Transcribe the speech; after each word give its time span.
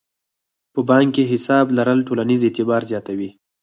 په 0.73 0.79
بانک 0.89 1.09
کې 1.15 1.29
حساب 1.31 1.65
لرل 1.77 1.99
ټولنیز 2.07 2.41
اعتبار 2.43 2.81
زیاتوي. 2.91 3.29